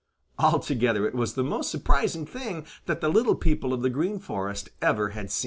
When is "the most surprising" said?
1.35-2.25